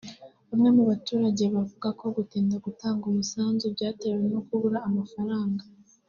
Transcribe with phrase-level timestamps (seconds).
[0.49, 5.63] Bamwe mu baturage bavuga ko gutinda gutanga umusanzu byatewe no kubura amafaranga